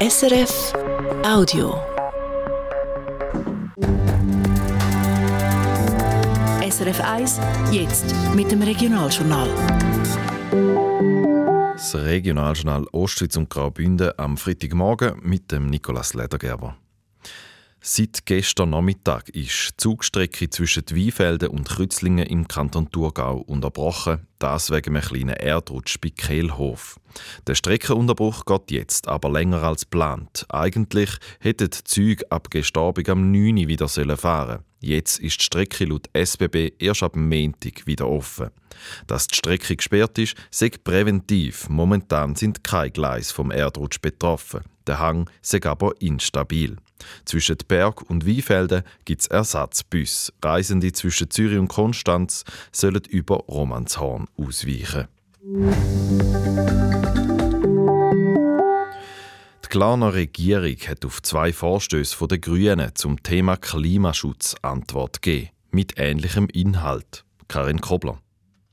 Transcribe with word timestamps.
SRF 0.00 0.72
Audio. 1.24 1.74
SRF 6.62 7.00
1, 7.00 7.40
jetzt 7.72 8.14
mit 8.32 8.48
dem 8.52 8.62
Regionaljournal. 8.62 9.48
Das 11.72 11.96
Regionaljournal 11.96 12.86
Ostschweiz 12.92 13.36
und 13.36 13.50
Graubünden 13.50 14.12
am 14.16 14.36
Freitagmorgen 14.36 15.18
mit 15.20 15.50
dem 15.50 15.66
Nikolaus 15.66 16.14
Ledergerber. 16.14 16.76
Seit 17.90 18.26
gestern 18.26 18.68
Nachmittag 18.68 19.30
ist 19.30 19.70
die 19.70 19.76
Zugstrecke 19.78 20.50
zwischen 20.50 20.84
Weinfelden 20.90 21.48
und 21.48 21.66
Krützlingen 21.66 22.26
im 22.26 22.46
Kanton 22.46 22.90
Thurgau 22.90 23.38
unterbrochen, 23.38 24.26
das 24.38 24.70
wegen 24.70 24.94
einem 24.94 25.08
kleinen 25.08 25.36
Erdrutsch 25.36 25.96
bei 25.98 26.10
Kehlhof. 26.10 27.00
Der 27.46 27.54
Streckenunterbruch 27.54 28.44
geht 28.44 28.72
jetzt 28.72 29.08
aber 29.08 29.30
länger 29.30 29.62
als 29.62 29.84
geplant. 29.84 30.44
Eigentlich 30.50 31.08
hätten 31.40 31.70
die 31.70 31.84
Züge 31.84 32.30
ab 32.30 32.50
gestern 32.50 32.92
am 33.06 33.32
9 33.32 33.56
Uhr 33.56 33.68
wieder 33.68 33.88
fahren 34.18 34.64
Jetzt 34.80 35.18
ist 35.20 35.40
die 35.40 35.44
Strecke 35.44 35.86
laut 35.86 36.10
SBB 36.12 36.74
erst 36.78 37.02
ab 37.02 37.16
Montag 37.16 37.86
wieder 37.86 38.06
offen. 38.06 38.50
Dass 39.06 39.28
die 39.28 39.36
Strecke 39.36 39.74
gesperrt 39.74 40.18
ist, 40.18 40.34
sagt 40.50 40.84
präventiv. 40.84 41.70
Momentan 41.70 42.36
sind 42.36 42.62
keine 42.62 42.90
Gleise 42.90 43.32
vom 43.32 43.50
Erdrutsch 43.50 44.02
betroffen. 44.02 44.60
Der 44.86 44.98
Hang 44.98 45.30
sei 45.40 45.62
aber 45.64 45.94
instabil. 46.00 46.76
Zwischen 47.24 47.56
Berg 47.66 48.02
und 48.10 48.26
Weinfelden 48.26 48.82
gibt 49.04 49.22
es 49.22 49.26
Ersatzbus. 49.26 50.32
Reisende 50.42 50.92
zwischen 50.92 51.30
Zürich 51.30 51.58
und 51.58 51.68
Konstanz 51.68 52.44
sollen 52.72 53.02
über 53.08 53.36
Romanshorn 53.48 54.26
ausweichen. 54.36 55.08
Die 59.64 59.68
Glarner 59.68 60.14
Regierung 60.14 60.76
hat 60.88 61.04
auf 61.04 61.22
zwei 61.22 61.52
Vorstöße 61.52 62.26
der 62.26 62.38
Grünen 62.38 62.90
zum 62.94 63.22
Thema 63.22 63.56
Klimaschutz 63.56 64.56
Antwort 64.62 65.22
gegeben. 65.22 65.50
Mit 65.70 65.98
ähnlichem 65.98 66.46
Inhalt. 66.46 67.24
Karin 67.48 67.80
Kobler. 67.80 68.18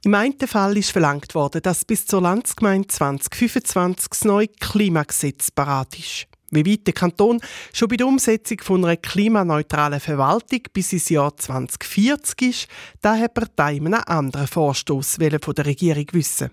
Im 0.06 0.14
einen 0.14 0.38
Fall 0.38 0.78
ist 0.78 0.92
verlangt 0.92 1.34
worden, 1.34 1.64
dass 1.64 1.84
bis 1.84 2.06
zur 2.06 2.22
Landsgemeinde 2.22 2.88
2025 2.88 4.08
das 4.08 4.23
neue 4.23 4.48
Klimagesetz 4.48 5.50
parat 5.50 5.98
ist. 5.98 6.28
Wie 6.56 6.66
weit 6.66 6.88
der 6.88 6.94
Kanton 6.94 7.42
schon 7.73 7.89
bei 7.89 7.98
der 7.98 8.08
Umsetzung 8.08 8.59
von 8.61 8.86
einer 8.86 8.98
klimaneutralen 8.98 10.00
Verwaltung 10.00 10.62
bis 10.73 10.94
ins 10.94 11.09
Jahr 11.09 11.36
2040 11.36 12.42
ist, 12.42 12.67
da 13.02 13.17
hat 13.17 13.36
die 13.36 13.42
Partei 13.42 13.75
einen 13.75 13.94
anderen 13.94 14.47
Vorstoß 14.47 15.17
von 15.42 15.56
der 15.56 15.66
Regierung 15.66 16.06
wissen. 16.14 16.50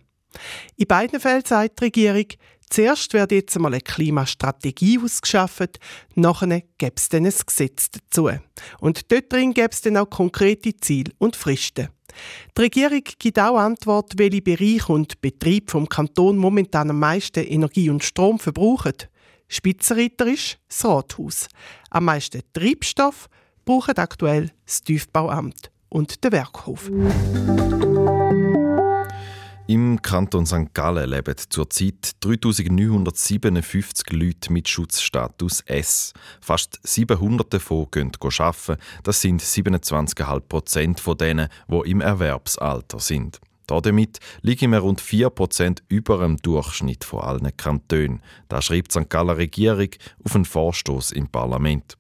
In 0.76 0.86
beiden 0.86 1.20
Fällen 1.20 1.44
sagt 1.44 1.78
die 1.78 1.84
Regierung, 1.84 2.26
zuerst 2.68 3.12
wird 3.12 3.32
jetzt 3.32 3.54
einmal 3.54 3.74
eine 3.74 3.82
Klimastrategie 3.82 4.98
ausgeschafft, 4.98 5.78
nachher 6.14 6.62
gäbe 6.78 6.94
es 6.96 7.08
dann 7.08 7.26
ein 7.26 7.34
Gesetz 7.46 7.90
dazu. 7.90 8.30
Und 8.80 9.12
dort 9.12 9.32
drin 9.32 9.54
gäbe 9.54 9.70
es 9.70 9.82
dann 9.82 9.98
auch 9.98 10.10
konkrete 10.10 10.76
Ziele 10.76 11.12
und 11.18 11.36
Fristen. 11.36 11.88
Die 12.56 12.60
Regierung 12.60 13.02
gibt 13.18 13.38
auch 13.38 13.56
Antwort, 13.56 14.14
welche 14.16 14.42
Bereiche 14.42 14.92
und 14.92 15.20
Betriebe 15.20 15.70
vom 15.70 15.88
Kanton 15.88 16.36
momentan 16.36 16.90
am 16.90 16.98
meisten 16.98 17.44
Energie 17.44 17.88
und 17.90 18.04
Strom 18.04 18.38
verbrauchen. 18.38 18.94
Spitzenreiter 19.52 20.26
ist 20.28 20.56
das 20.66 20.82
Rathaus. 20.86 21.46
Am 21.90 22.06
meisten 22.06 22.40
Treibstoff 22.54 23.28
braucht 23.66 23.98
aktuell 23.98 24.50
das 24.64 24.80
Tiefbauamt 24.80 25.70
und 25.90 26.24
der 26.24 26.32
Werkhof. 26.32 26.90
Im 29.66 30.00
Kanton 30.00 30.46
St. 30.46 30.72
Gallen 30.72 31.10
leben 31.10 31.34
zurzeit 31.50 32.12
3957 32.20 34.10
Leute 34.12 34.50
mit 34.50 34.70
Schutzstatus 34.70 35.60
S. 35.66 36.14
Fast 36.40 36.80
700 36.82 37.52
davon 37.52 37.88
gehen 37.90 38.10
arbeiten. 38.22 38.80
Das 39.02 39.20
sind 39.20 39.42
27,5 39.42 40.40
Prozent 40.40 40.98
von 40.98 41.18
denen, 41.18 41.48
die 41.68 41.90
im 41.90 42.00
Erwerbsalter 42.00 43.00
sind. 43.00 43.38
Damit 43.80 44.18
liegen 44.42 44.72
wir 44.72 44.80
rund 44.80 45.00
4% 45.00 45.82
über 45.88 46.18
dem 46.18 46.36
Durchschnitt 46.38 47.04
von 47.04 47.20
allen 47.20 47.56
Kantonen. 47.56 48.22
Das 48.48 48.66
schreibt 48.66 48.94
die 48.94 49.00
St. 49.00 49.10
Galler 49.10 49.36
Regierung 49.36 49.88
auf 50.24 50.34
einen 50.34 50.44
Vorstoß 50.44 51.12
im 51.12 51.28
Parlament. 51.28 51.96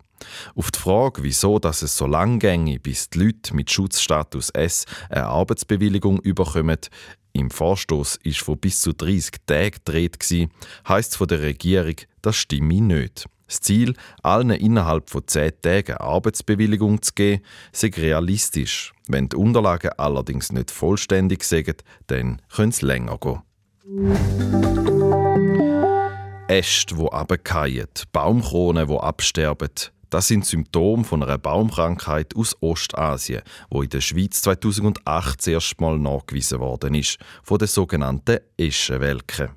Auf 0.54 0.70
die 0.70 0.78
Frage, 0.78 1.22
wieso 1.22 1.58
dass 1.58 1.82
es 1.82 1.96
so 1.96 2.06
lang 2.06 2.38
ginge, 2.38 2.78
bis 2.78 3.10
die 3.10 3.18
Leute 3.18 3.54
mit 3.54 3.70
Schutzstatus 3.70 4.50
S 4.50 4.84
eine 5.10 5.26
Arbeitsbewilligung 5.26 6.20
überkommen, 6.20 6.78
im 7.34 7.50
Vorstoß 7.50 8.16
ist 8.24 8.40
von 8.40 8.58
bis 8.58 8.82
zu 8.82 8.92
30 8.92 9.32
Tagen 9.46 9.70
gedreht 9.70 10.18
heisst 10.86 11.12
es 11.12 11.16
von 11.16 11.28
der 11.28 11.40
Regierung, 11.40 11.96
das 12.20 12.36
stimme 12.36 12.80
nicht. 12.80 13.26
Das 13.52 13.60
Ziel, 13.60 13.92
allen 14.22 14.48
innerhalb 14.48 15.10
von 15.10 15.26
10 15.26 15.60
Tagen 15.60 15.98
Arbeitsbewilligung 15.98 17.02
zu 17.02 17.12
geben, 17.12 17.42
sei 17.70 17.90
realistisch. 17.94 18.94
Wenn 19.08 19.28
die 19.28 19.36
Unterlagen 19.36 19.90
allerdings 19.98 20.52
nicht 20.52 20.70
vollständig 20.70 21.44
sind, 21.44 21.84
dann 22.06 22.40
können 22.48 22.70
es 22.70 22.80
länger 22.80 23.18
gehen. 23.18 23.42
Äste, 26.48 26.94
die 26.94 27.02
runterfallen, 27.02 27.88
Baumkronen, 28.10 28.88
die 28.88 28.96
absterben, 28.96 29.68
das 30.08 30.28
sind 30.28 30.46
Symptome 30.46 31.04
von 31.04 31.22
einer 31.22 31.36
Baumkrankheit 31.36 32.34
aus 32.34 32.56
Ostasien, 32.62 33.42
wo 33.68 33.82
in 33.82 33.90
der 33.90 34.00
Schweiz 34.00 34.40
2008 34.40 35.46
erstmal 35.46 35.98
nachgewiesen 35.98 36.58
worden 36.58 36.94
ist, 36.94 37.18
von 37.42 37.58
der 37.58 37.68
sogenannten 37.68 38.38
Eschenwelke. 38.56 39.50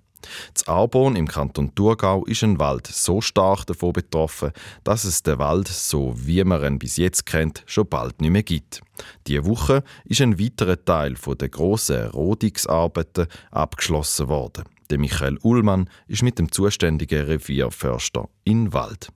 Das 0.53 0.67
Arbon 0.67 1.15
im 1.15 1.27
Kanton 1.27 1.73
Thurgau 1.75 2.25
ist 2.25 2.43
ein 2.43 2.59
Wald 2.59 2.87
so 2.87 3.21
stark 3.21 3.65
davon 3.65 3.93
betroffen, 3.93 4.51
dass 4.83 5.03
es 5.03 5.23
den 5.23 5.39
Wald, 5.39 5.67
so 5.67 6.13
wie 6.15 6.43
man 6.43 6.63
ihn 6.63 6.79
bis 6.79 6.97
jetzt 6.97 7.25
kennt, 7.25 7.63
schon 7.65 7.87
bald 7.87 8.21
nicht 8.21 8.31
mehr 8.31 8.43
gibt. 8.43 8.81
Diese 9.27 9.45
Woche 9.45 9.83
ist 10.05 10.21
ein 10.21 10.39
weiterer 10.39 10.83
Teil 10.83 11.15
der 11.39 11.49
grossen 11.49 12.07
Rodungsarbeiten 12.07 13.27
abgeschlossen 13.51 14.27
worden. 14.27 14.65
Michael 14.91 15.37
Ullmann 15.41 15.89
ist 16.07 16.23
mit 16.23 16.39
dem 16.39 16.51
zuständigen 16.51 17.25
Revierförster 17.25 18.29
in 18.43 18.71
Wald. 18.71 19.09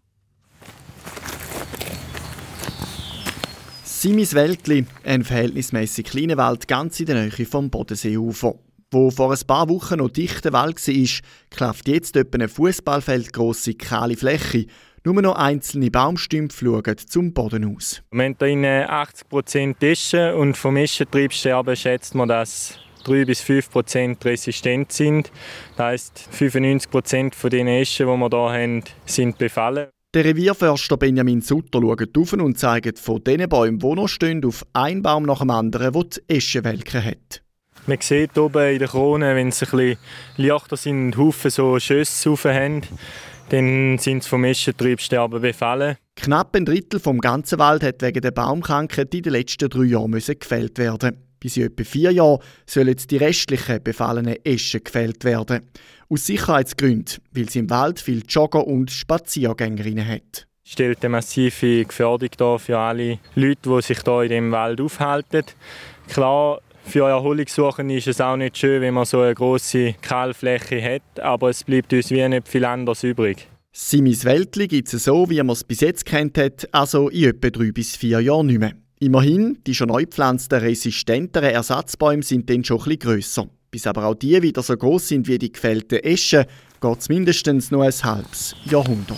Simis 3.84 4.34
Wäldli, 4.34 4.86
ein 5.03 5.24
verhältnismäßig 5.24 6.06
kleiner 6.06 6.38
Wald 6.38 6.68
ganz 6.68 7.00
in 7.02 7.06
der 7.06 7.22
Nähe 7.22 7.46
vom 7.46 7.69
Bodenseeufer. 7.69 8.56
Wo 8.92 9.12
vor 9.12 9.32
ein 9.32 9.40
paar 9.46 9.70
Wochen 9.70 9.98
noch 10.00 10.10
dichter 10.10 10.52
Wald 10.52 10.88
war, 10.88 11.22
klafft 11.52 11.88
jetzt 11.88 12.16
etwa 12.16 12.38
eine 12.38 12.50
Fußballfeldgrosse 12.50 13.76
kahle 13.76 14.18
Fläche. 14.18 14.66
Nur 15.06 15.22
noch 15.22 15.36
einzelne 15.36 15.92
Baumstümpfe 15.92 16.66
schauen 16.66 16.98
zum 16.98 17.32
Boden 17.32 17.76
aus. 17.76 18.02
Wir 18.10 18.26
haben 18.26 18.36
hier 18.40 18.90
80% 18.92 19.76
Eschen 19.84 20.34
und 20.34 20.58
vom 20.58 20.76
Eschentriebsterben 20.76 21.76
schätzt 21.76 22.16
man, 22.16 22.30
dass 22.30 22.80
3 23.04 23.26
bis 23.26 23.44
5% 23.44 24.26
resistent 24.26 24.92
sind. 24.92 25.32
Das 25.78 25.86
heisst, 25.86 26.30
95% 26.34 27.36
von 27.36 27.50
den 27.52 27.68
Eschen, 27.68 28.08
die 28.08 28.18
wir 28.18 28.30
hier 28.30 28.62
haben, 28.62 28.84
sind 29.06 29.38
befallen. 29.38 29.90
Der 30.16 30.26
Revierförster 30.26 30.98
Benjamin 30.98 31.42
Sutter 31.42 31.80
schaut 31.80 32.18
auf 32.18 32.34
und 32.34 32.58
zeigt 32.58 32.98
von 32.98 33.24
den 33.24 33.48
Bäumen, 33.48 33.78
die 33.78 33.94
noch 33.94 34.08
stehen, 34.08 34.44
auf 34.44 34.66
einen 34.74 35.04
Baum 35.04 35.24
nach 35.24 35.42
dem 35.42 35.52
anderen, 35.52 35.94
der 35.94 36.04
die 36.04 36.36
Eschenwelke 36.36 37.06
hat. 37.06 37.44
Man 37.88 37.98
sieht 38.02 38.38
oben 38.38 38.74
in 38.74 38.80
der 38.80 38.88
Krone, 38.88 39.36
wenn 39.36 39.50
es 39.50 39.64
ein 39.64 39.70
bisschen 39.70 39.98
leichter 40.38 40.78
sind 40.78 41.06
und 41.06 41.18
Haufen 41.18 41.50
so 41.50 41.80
Schüsse 41.80 42.38
haben, 42.54 42.82
dann 43.50 43.98
sind 43.98 44.24
sie 44.24 44.30
vom 44.30 44.44
Eschentriebsterben 44.44 45.42
befallen. 45.42 45.98
Knapp 46.16 46.56
ein 46.56 46.66
Drittel 46.66 47.00
vom 47.00 47.20
ganzen 47.20 47.60
Wald 47.60 47.84
hat 47.84 48.02
wegen 48.02 48.22
der 48.22 48.32
Baumkrankheit 48.32 49.14
in 49.14 49.24
den 49.24 49.34
letzten 49.34 49.70
drei 49.70 49.86
Jahren 49.86 50.12
gefällt 50.12 50.78
werden. 50.78 51.18
Bis 51.40 51.58
in 51.58 51.64
etwa 51.64 51.84
vier 51.84 52.12
Jahren 52.12 52.40
sollen 52.66 52.96
die 52.96 53.18
restlichen 53.18 53.82
befallenen 53.82 54.36
Eschen 54.44 54.84
gefällt 54.84 55.24
werden. 55.24 55.62
Aus 56.10 56.26
Sicherheitsgründen, 56.26 57.24
weil 57.32 57.46
es 57.46 57.56
im 57.56 57.70
Wald 57.70 58.00
viele 58.02 58.24
Jogger 58.28 58.68
und 58.68 58.92
Spaziergängerinnen 58.92 60.08
hat. 60.08 60.48
Es 60.66 60.74
stellt 60.74 61.04
eine 61.04 61.10
massive 61.10 61.86
Gefährdung 61.86 62.30
dar 62.38 62.60
für 62.60 62.78
alle 62.78 63.20
Leute, 63.36 63.70
die 63.70 63.82
sich 63.82 64.00
hier 64.04 64.22
in 64.24 64.30
dem 64.30 64.52
Wald 64.52 64.82
aufhalten. 64.82 65.44
Klar, 66.10 66.60
für 66.84 67.08
Erholungssuchende 67.08 67.98
ist 67.98 68.08
es 68.08 68.22
auch 68.22 68.36
nicht 68.36 68.58
schön, 68.58 68.81
wenn 68.81 68.94
man 68.94 69.06
so 69.06 69.22
eine 69.22 69.36
große 69.36 69.96
Kahlfläche 70.02 70.81
hat, 70.81 71.20
aber 71.20 71.50
es 71.50 71.64
bleibt 71.64 71.94
uns 71.94 72.10
wie 72.12 72.28
nicht 72.28 72.48
viel 72.48 72.66
anderes 72.66 73.04
übrig. 73.04 73.48
Simis 73.72 74.26
Wäldli 74.26 74.68
gibt 74.68 74.92
es 74.94 75.04
so, 75.04 75.30
wie 75.30 75.38
man 75.38 75.52
es 75.52 75.64
bis 75.64 75.81
jetzt 75.81 76.06
kennt 76.06 76.38
hat, 76.38 76.68
also 76.74 77.10
in 77.10 77.30
etwa 77.30 77.50
drei 77.50 77.72
bis 77.72 77.96
vier 77.96 78.20
Jahren 78.20 78.48
nicht 78.48 78.60
mehr. 78.60 78.74
Immerhin, 79.00 79.60
die 79.66 79.76
schon 79.76 79.88
neu 79.88 80.02
gepflanzten 80.02 80.60
resistenteren 80.60 81.52
Ersatzbäume 81.52 82.24
sind 82.24 82.50
dann 82.50 82.64
schon 82.64 82.80
etwas 82.80 83.00
grösser. 83.00 83.50
Bis 83.72 83.88
aber 83.88 84.06
auch 84.06 84.16
die 84.16 84.42
wieder 84.42 84.64
so 84.64 84.75
groß 84.75 85.08
sind 85.08 85.28
wie 85.28 85.38
die 85.38 85.52
gefällten 85.52 86.00
Eschen, 86.00 86.46
geht 86.82 87.00
es 87.00 87.08
mindestens 87.08 87.72
noch 87.72 87.84
ein 87.84 87.92
halbes 87.92 88.56
Jahrhundert. 88.66 89.18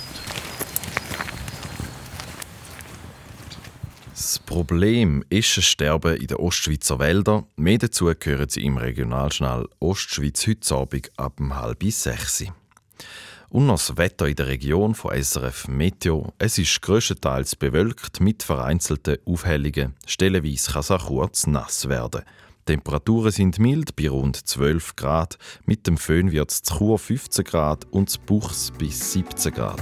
Das 4.22 4.38
Problem 4.38 5.26
Eschensterben 5.32 6.16
in 6.16 6.28
den 6.28 6.38
Ostschweizer 6.38 7.00
Wäldern. 7.00 7.48
Mehr 7.56 7.80
dazu 7.80 8.12
hören 8.12 8.50
Sie 8.50 8.64
im 8.64 8.78
Regionaljournal 8.78 9.68
Ostschweiz 9.80 10.46
heute 10.46 10.76
Abend 10.76 11.12
ab 11.18 11.42
halb 11.50 11.84
sechs. 11.86 12.46
Und 13.50 13.66
noch 13.66 13.80
das 13.80 13.98
Wetter 13.98 14.28
in 14.28 14.36
der 14.36 14.46
Region 14.46 14.94
von 14.94 15.20
SRF 15.20 15.70
Meteo. 15.70 16.34
Es 16.38 16.60
ist 16.60 16.84
größtenteils 16.84 17.56
bewölkt 17.56 18.20
mit 18.20 18.44
vereinzelten 18.44 19.18
Aufhellungen. 19.26 19.96
Stellenweise 20.06 20.74
kann 20.74 20.82
es 20.82 20.92
auch 20.92 21.08
kurz 21.08 21.48
nass 21.48 21.90
werden. 21.90 22.22
Temperaturen 22.68 23.32
sind 23.32 23.58
mild 23.58 23.96
bei 23.96 24.08
rund 24.08 24.36
12 24.36 24.98
Grad. 24.98 25.40
Mit 25.66 25.88
dem 25.88 25.98
Föhn 25.98 26.32
wird 26.32 26.52
es 26.52 26.62
zu 26.62 26.78
Chur 26.78 27.00
15 27.00 27.44
Grad 27.44 27.88
und 27.90 28.12
zu 28.12 28.20
Buchs 28.20 28.70
bis 28.78 29.14
17 29.14 29.52
Grad. 29.52 29.82